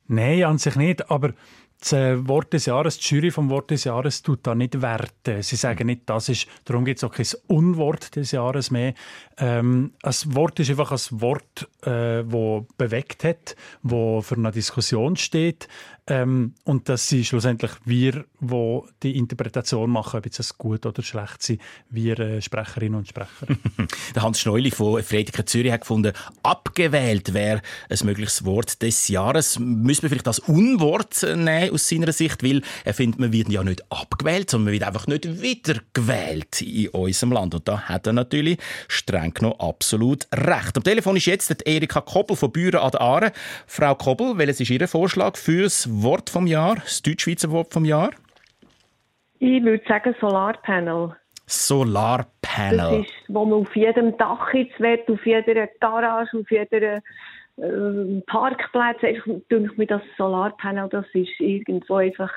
[0.08, 1.34] Nein, an sich nicht, aber
[1.80, 5.44] das äh, Wort des Jahres, die Jury vom Wort des Jahres tut da nicht werten.
[5.44, 8.94] Sie sagen nicht, das ist, darum gibt es auch kein Unwort des Jahres mehr.
[9.38, 12.24] Ähm, ein Wort ist einfach ein Wort, äh,
[12.78, 15.68] bewegt hat, wo für eine Diskussion steht.
[16.10, 21.04] Ähm, und das sind schlussendlich wir, wo die Interpretation machen, ob jetzt das gut oder
[21.04, 23.48] schlecht sind, wir äh, Sprecherinnen und Sprecher.
[24.16, 29.60] Der Hans Schneuli von Frediker Zürich hat gefunden, abgewählt wäre ein mögliches Wort des Jahres.
[29.60, 33.64] Müssen wir vielleicht das Unwort nehmen aus seiner Sicht, weil er findet, man wird ja
[33.64, 37.54] nicht abgewählt, sondern man wird einfach nicht wiedergewählt in unserem Land.
[37.54, 40.78] Und da hat er natürlich streng genommen absolut recht.
[40.78, 43.34] Am Telefon ist jetzt die Erika Koppel von Büren an der Aare.
[43.66, 48.12] Frau Koppel, welches ist Ihr Vorschlag fürs Wort vom Jahr, das Deutschschweizer Wort vom Jahr?
[49.40, 51.16] Ich würde sagen Solarpanel.
[51.46, 53.02] Das Solarpanel.
[53.02, 56.98] ist, wo man auf jedem Dach jetzt wird, auf jeder Garage, auf jeder
[57.58, 59.04] äh, Parkplatz.
[59.04, 62.32] Einfach, denke mir, das Solarpanel, das ist irgendwo einfach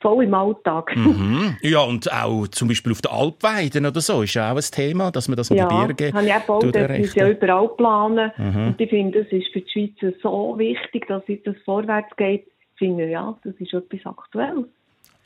[0.00, 0.96] voll im Alltag.
[0.96, 1.56] Mhm.
[1.62, 5.10] Ja, und auch zum Beispiel auf den Alpweiden oder so ist ja auch ein Thema,
[5.10, 7.68] dass man das an Ja, den Bergen habe ich auch gebaut, das muss ja überall
[7.68, 8.32] planen.
[8.36, 8.66] Mhm.
[8.68, 12.46] Und ich finde, das ist für die Schweiz so wichtig, dass jetzt das vorwärts geht.
[12.80, 14.64] Ich finde, ja, das ist etwas Aktuelles.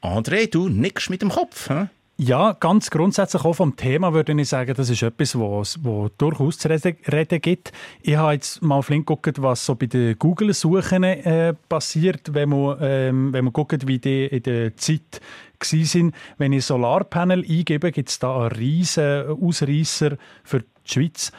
[0.03, 1.71] André, du nickst mit dem Kopf.
[1.71, 1.87] Hä?
[2.17, 6.59] Ja, ganz grundsätzlich auch vom Thema würde ich sagen, das ist etwas, was wo durchaus
[6.59, 7.71] zu reden, reden gibt.
[8.03, 12.79] Ich habe jetzt mal flink geguckt, was so bei den Google-Suchen äh, passiert, wenn man,
[12.81, 15.21] ähm, wenn man guckt, wie die in der Zeit
[15.63, 16.13] sind.
[16.37, 21.31] Wenn ich Solarpanel eingebe, gibt es da einen riesen Ausreißer für die Schweiz.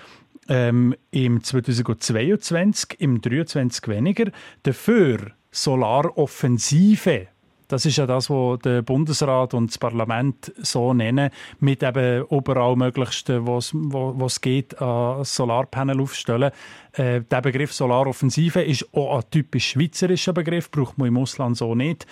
[0.47, 4.31] Ähm, Im 2022, im 2023 weniger.
[4.63, 7.27] Dafür Solaroffensive
[7.67, 12.75] das ist ja das, was der Bundesrat und das Parlament so nennen, mit eben überall
[12.75, 16.51] Möglichsten, wo es geht, an Solarpanel aufstellen.
[16.93, 21.73] Äh, der Begriff Solaroffensive ist auch ein typisch schweizerischer Begriff, braucht man im Ausland so
[21.75, 22.05] nicht.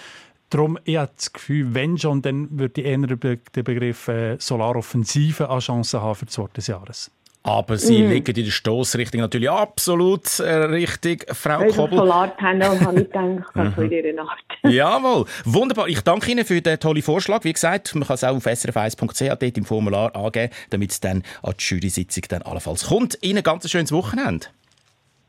[0.49, 5.49] Darum, ich habe das Gefühl, wenn schon, dann würde ich eher den Begriff äh, Solaroffensive
[5.49, 7.11] an Chancen haben für das Wort des Jahres.
[7.45, 8.09] Aber Sie mm.
[8.09, 11.97] liegen in der Stoßrichtung natürlich absolut äh, richtig, Frau also Koppel.
[11.97, 14.39] Solarpanel habe ich gedacht, so in dieser Art.
[14.63, 15.89] Jawohl, wunderbar.
[15.89, 17.43] Ich danke Ihnen für den tollen Vorschlag.
[17.43, 21.23] Wie gesagt, man kann es auch auf srf1.ch dort im Formular angeben, damit es dann
[21.41, 23.17] an die Jury-Sitzung dann allenfalls kommt.
[23.21, 24.47] Ihnen ein ganz schönes Wochenende.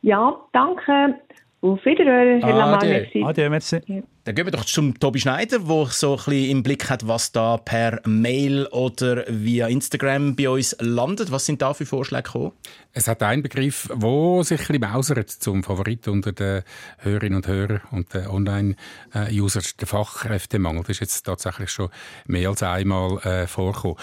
[0.03, 1.19] Ja, danke.
[1.65, 2.85] Auf Wiederhören, Herr Lamar.
[2.85, 3.25] Merci.
[3.25, 3.81] Adieu, merci.
[3.87, 4.03] Ja.
[4.25, 7.33] Dann gehen wir doch zum Tobi Schneider, der so ein bisschen im Blick hat, was
[7.33, 11.33] da per Mail oder via Instagram bei uns landet.
[11.33, 12.53] Was sind da für Vorschläge gekommen?
[12.93, 16.65] Es hat einen Begriff, der sich ein bisschen mausert zum Favorit unter den
[16.99, 20.83] Hörerinnen und Hörern und den Online-Users, der Fachkräftemangel.
[20.83, 21.89] Das ist jetzt tatsächlich schon
[22.27, 23.97] mehr als einmal äh, vorgekommen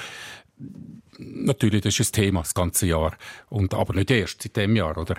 [1.18, 3.14] natürlich, das ist ein Thema das ganze Jahr.
[3.50, 5.16] Und, aber nicht erst seit dem Jahr, oder?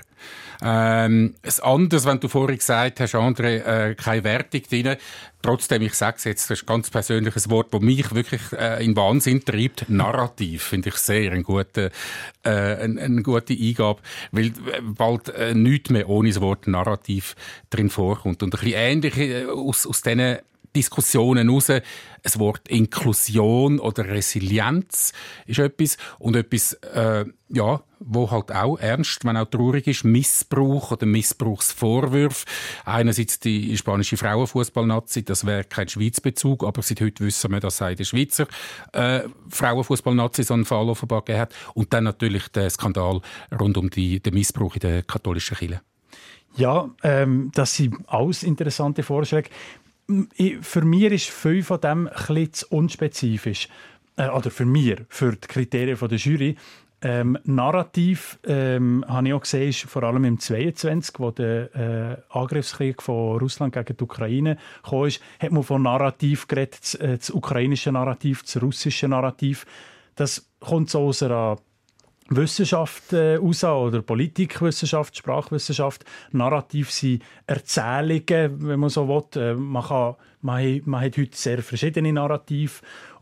[0.62, 4.96] Ähm, das andere, wenn du vorhin gesagt hast, André, äh, keine Wertung drin.
[5.42, 8.84] Trotzdem, ich sage es jetzt, das ist ein ganz persönliches Wort, das mich wirklich äh,
[8.84, 9.88] in Wahnsinn treibt.
[9.88, 11.90] Narrativ finde ich sehr eine gute,
[12.44, 17.34] äh, eine, eine gute Eingabe, weil äh, bald äh, nichts mehr ohne das Wort Narrativ
[17.70, 18.42] drin vorkommt.
[18.42, 20.38] Und ein bisschen ähnlich äh, aus, aus diesen
[20.74, 21.70] Diskussionen raus.
[22.22, 25.12] Das Wort Inklusion oder Resilienz
[25.46, 30.92] ist etwas und etwas, äh, ja, wo halt auch ernst, wenn auch traurig ist, Missbrauch
[30.92, 32.46] oder Missbrauchsvorwürfe.
[32.84, 37.96] Einerseits die spanische Frauenfußballnazi, das wäre kein Schweizbezug, aber seit heute wissen wir, dass es
[37.96, 38.46] der Schweizer
[38.92, 41.54] äh, Frauenfußballnazi so einen Fall offenbar gegeben hat.
[41.74, 43.20] Und dann natürlich der Skandal
[43.58, 45.80] rund um die, den Missbrauch in der katholischen Kirche.
[46.54, 49.48] Ja, ähm, das sind alles interessante Vorschläge
[50.60, 52.08] für mich ist viel von dem
[52.52, 53.68] zu unspezifisch.
[54.16, 56.56] Äh, oder für mich, für die Kriterien der Jury.
[57.04, 62.16] Ähm, Narrativ ähm, habe ich auch gesehen, ist vor allem im 22, wo der äh,
[62.38, 64.56] Angriffskrieg von Russland gegen die Ukraine
[64.88, 69.66] kam, ist, hat man von Narrativ geredet, das, äh, das ukrainische Narrativ, das russische Narrativ.
[70.14, 71.56] Das kommt so aus einer
[72.36, 76.04] Wissenschaft äh, oder Politikwissenschaft, Sprachwissenschaft.
[76.32, 79.42] Narrativ sind Erzählungen, wenn man so will.
[79.42, 82.72] Äh, man, kann, man, man hat heute sehr verschiedene Narrative.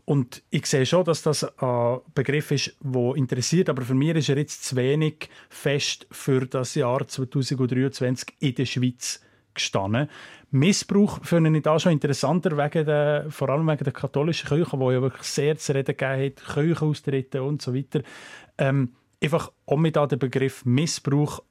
[0.05, 4.29] Und ich sehe schon, dass das ein Begriff ist, der interessiert, aber für mich ist
[4.29, 9.21] er jetzt zu wenig fest für das Jahr 2023 in der Schweiz
[9.53, 10.09] gestanden.
[10.49, 14.83] Missbrauch finde ich da schon interessanter, wegen der, vor allem wegen der katholischen Kirche, die
[14.83, 18.01] ja wirklich sehr zu reden gegeben hat, Kirchenaustritte und so weiter.
[18.57, 18.89] Ähm,
[19.21, 21.41] einfach auch mit den Begriff Missbrauch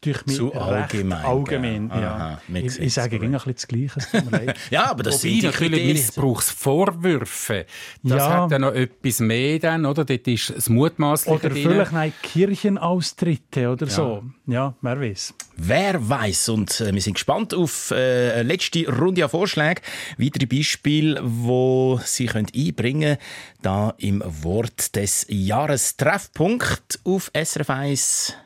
[0.00, 1.24] durch mich Zu allgemein.
[1.24, 2.14] allgemein ja.
[2.14, 4.54] Aha, ich, ich sage immer ein bisschen das Gleiche.
[4.70, 7.66] ja, aber das Wobei, sind natürlich Missbrauchsvorwürfe.
[8.04, 8.42] Das ja.
[8.42, 10.04] hat dann noch etwas mehr dann, oder?
[10.04, 13.92] Dort ist das Mutmaßliche Oder vielleicht nein, Kirchenaustritte oder ja.
[13.92, 14.22] so.
[14.46, 15.34] Ja, wer weiß.
[15.56, 19.82] Wer weiß und äh, wir sind gespannt auf äh, eine letzte Runde an Vorschlägen.
[20.16, 23.16] Weitere Beispiele, wo Sie können einbringen
[23.62, 28.36] da im Wort des Jahres Treffpunkt auf SRF 1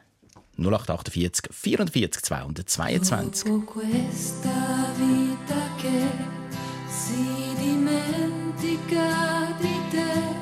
[0.59, 3.43] 0848 44 222.
[3.43, 6.35] Dopo questa vita che
[6.89, 10.35] si dimentica di te,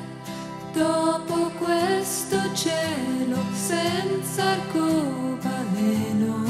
[0.73, 6.45] dopo questo cielo senza arcobaleno,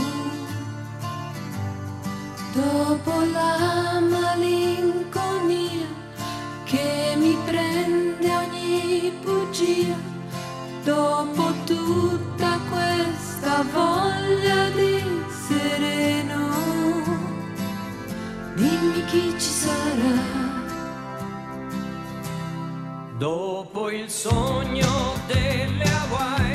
[2.54, 5.88] dopo la malinconia
[6.66, 9.98] che mi prende ogni bugia,
[10.84, 12.35] dopo tutta
[13.46, 13.64] questa
[14.74, 16.50] di sereno.
[18.56, 20.34] Dimmi chi ci sarà.
[23.20, 26.55] Dopo il sogno delle Hawaii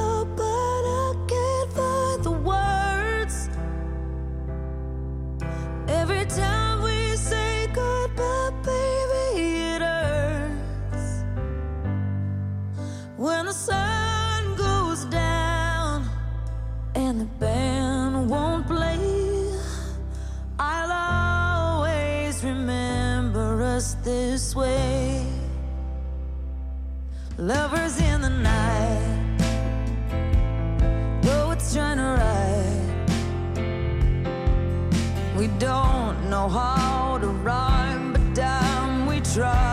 [39.33, 39.70] try.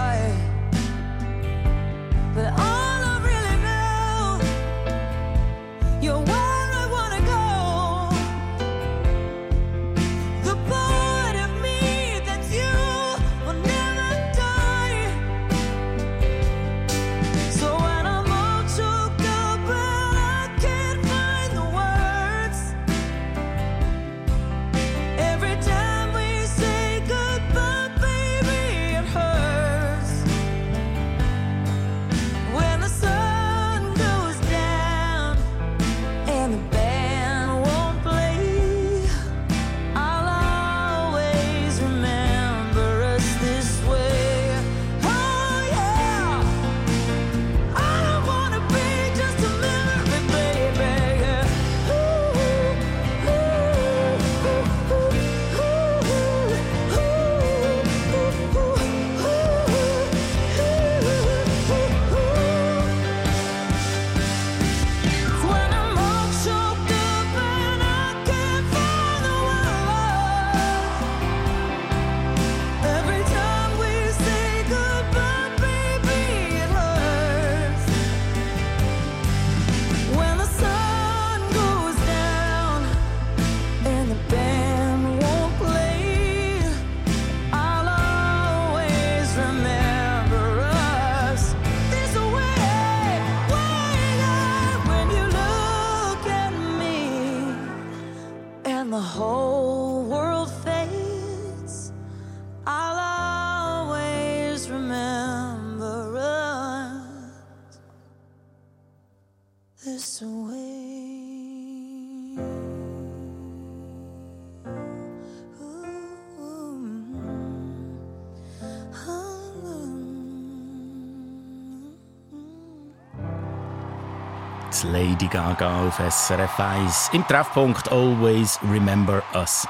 [124.83, 127.11] Die Lady Gaga auf SRF 1.
[127.13, 129.67] Im Treffpunkt Always Remember Us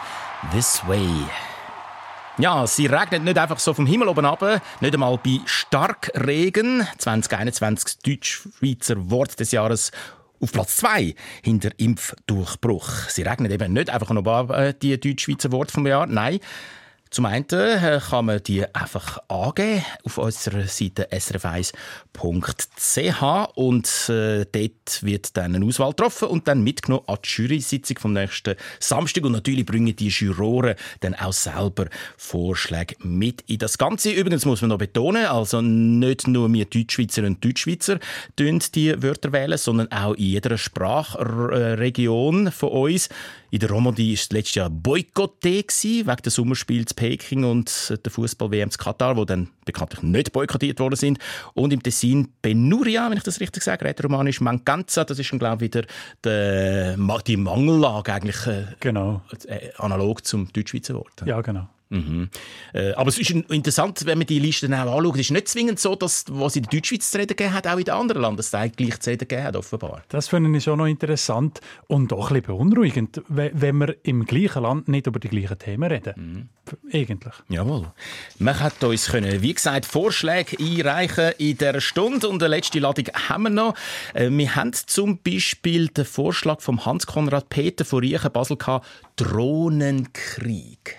[0.52, 1.08] This Way.
[2.36, 4.42] Ja, sie regnet nicht einfach so vom Himmel oben ab,
[4.80, 6.86] nicht einmal bei Starkregen.
[6.98, 9.92] 2021 das Deutsch-Schweizer Wort des Jahres
[10.40, 12.88] auf Platz 2 hinter Impfdurchbruch.
[13.08, 16.40] Sie regnet eben nicht einfach nur äh, die Deutsch-Schweizer Wort vom Jahr, nein.
[17.10, 21.72] Zum einen äh, kann man die einfach angeben auf unserer Seite srf1.ch
[23.54, 28.12] und äh, dort wird dann eine Auswahl getroffen und dann mitgenommen an die Jury-Sitzung vom
[28.12, 31.86] nächsten Samstag und natürlich bringen die Juroren dann auch selber
[32.16, 34.10] Vorschläge mit in das Ganze.
[34.10, 37.98] Übrigens muss man noch betonen, also nicht nur wir Deutschschweizer und Deutschschweizer
[38.38, 43.08] die Wörter wählen, sondern auch in jeder Sprachregion von uns.
[43.50, 45.64] In der Romandie war es letztes Jahr Boykotté
[46.06, 50.96] wegen des Sommerspiels Peking und der Fußball-WM zu Katar, wo dann bekanntlich nicht boykottiert worden
[50.96, 51.18] sind.
[51.54, 55.56] Und im Tessin Penuria, wenn ich das richtig sage, rätoromanisch Mancanza, das ist dann, glaube
[55.56, 55.86] ich, wieder
[56.24, 56.96] der,
[57.26, 59.22] die Mangellage eigentlich äh, Genau.
[59.46, 61.22] äh, analog zum Deutschschweizer Wort.
[61.24, 61.68] Ja, genau.
[61.90, 62.28] Mhm.
[62.74, 65.14] Äh, aber es ist interessant, wenn man die Listen auch anschaut.
[65.14, 67.78] Es ist nicht zwingend so, dass was in der Deutschschweiz zu reden gegeben hat, auch
[67.78, 70.02] in den anderen Landesteilen gleich zu reden gegeben hat, offenbar.
[70.08, 74.26] Das finde ich schon noch interessant und auch ein bisschen beunruhigend, we- wenn wir im
[74.26, 76.48] gleichen Land nicht über die gleichen Themen reden.
[76.92, 77.32] Eigentlich.
[77.48, 77.90] Jawohl.
[78.38, 83.06] Man hat uns können, wie gesagt, Vorschläge einreichen in dieser Stunde und eine letzte Ladung
[83.28, 83.74] haben wir noch.
[84.12, 88.86] Äh, Wir haben zum Beispiel den Vorschlag von Hans-Konrad Peter von Riechen Basel gehabt,
[89.16, 90.96] Drohnenkrieg.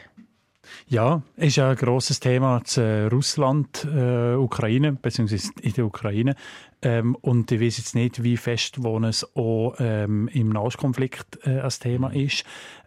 [0.89, 6.35] Ja, ist ja ein grosses Thema zu äh, Russland, äh, Ukraine, beziehungsweise in der Ukraine.
[6.81, 11.69] Ähm, und ich weiß jetzt nicht, wie fest es auch ähm, im Nahostkonflikt äh, ein
[11.69, 12.43] Thema ist.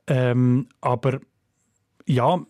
[0.09, 1.21] Ähm, aber
[2.05, 2.45] ja,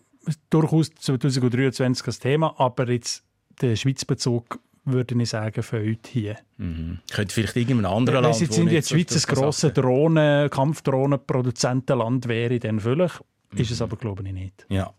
[0.49, 3.23] durchaus 2023 ein Thema, aber jetzt
[3.61, 6.35] der Schweizbezug würde ich sagen, fehlt hier.
[6.57, 6.97] Mhm.
[7.11, 10.49] Könnte vielleicht irgendein anderer Wenn Land, es jetzt in so Schweiz ein grosses Sachen- Drohnen,
[10.49, 13.23] Kampfdrohnenproduzentenland wäre, dann vielleicht.
[13.55, 14.65] Ist es aber, glaube ich, nicht.
[14.69, 14.93] Ja.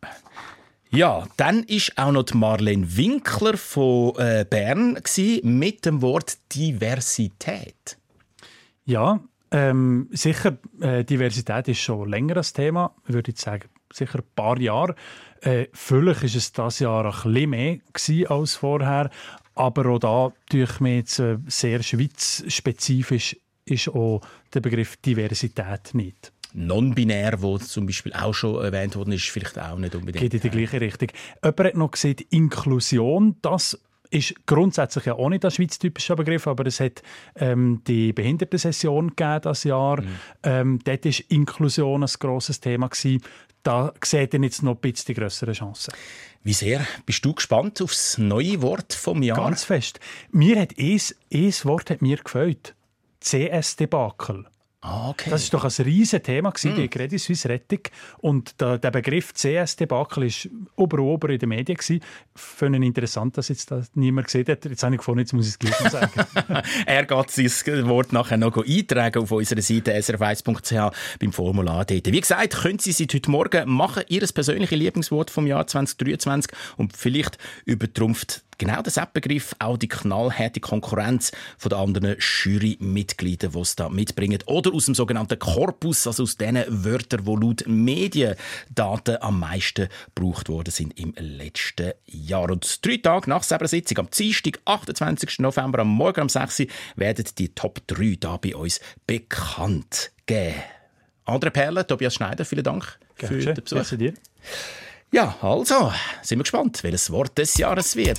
[0.90, 6.38] Ja, dann ist auch noch die Marlene Winkler von äh, Bern gsi mit dem Wort
[6.54, 7.98] Diversität.
[8.84, 9.18] Ja,
[9.50, 14.60] ähm, sicher, äh, Diversität ist schon länger ein Thema, würde ich sagen, sicher ein paar
[14.60, 14.94] Jahre.
[15.40, 19.10] Äh, vielleicht ist es das Jahr ein bisschen mehr gewesen als vorher,
[19.54, 24.20] aber auch da durch mir jetzt äh, sehr schweizspezifisch ist auch
[24.52, 26.32] der Begriff Diversität nicht.
[26.54, 30.22] Non-binär, wo zum Beispiel auch schon erwähnt worden ist, vielleicht auch nicht unbedingt.
[30.22, 31.08] Geht in die gleiche Richtung.
[31.42, 33.78] Jemand hat noch gesagt, Inklusion, das
[34.10, 37.02] ist grundsätzlich ja auch nicht ein schweiztypischer Begriff, aber es hat
[37.34, 40.02] ähm, die Behindertensession gegeben das Jahr.
[40.44, 42.88] Ähm, dort war Inklusion ein grosses Thema.
[42.88, 43.22] Gewesen.
[43.64, 45.90] Da sieht ihr jetzt noch ein bisschen die grössere Chance.
[46.42, 49.38] Wie sehr bist du gespannt aufs neue Wort vom Jahr?
[49.38, 49.98] Ganz fest.
[50.30, 51.00] Mir hat ein,
[51.32, 52.74] ein Wort hat mir gefällt.
[53.20, 54.44] CS-Debakel.
[54.86, 55.30] Ah, okay.
[55.30, 57.78] Das ist doch ein riesen Thema gewesen, die Credit Suisse Rettung.
[58.18, 62.02] Und der, der Begriff CS-Debakel ist ober ober in den Medien gewesen.
[62.34, 64.62] Finde ich interessant, dass jetzt das niemand gesehen hat.
[64.66, 66.26] Jetzt habe ich gefunden, jetzt muss ich es gleich noch sagen.
[66.86, 72.12] er geht sein Wort nachher noch eintragen auf unserer Seite srf1.ch beim Formular dort.
[72.12, 76.94] Wie gesagt, können Sie seit heute Morgen machen, Ihr persönliches Lieblingswort vom Jahr 2023 und
[76.94, 83.76] vielleicht übertrumpft genau der Seppbegriff auch die knallharte Konkurrenz von den anderen Jurymitgliedern, die es
[83.76, 84.38] da mitbringen.
[84.46, 90.48] Oder aus dem sogenannten Korpus, also aus den Wörtern, die laut Mediendaten am meisten gebraucht
[90.48, 92.50] worden sind im letzten Jahr.
[92.50, 95.38] Und drei Tage nach seiner Sitzung, am Dienstag, 28.
[95.40, 100.54] November, am Morgen um 6 Uhr, werden die Top 3 da bei uns bekannt geben.
[101.26, 103.54] Andere Perle, Tobias Schneider, vielen Dank für Gerne.
[103.54, 103.76] den Besuch.
[103.76, 104.14] Merci dir.
[105.14, 105.92] Ja, also,
[106.22, 108.18] sind wir gespannt, welches Wort des Jahres wird.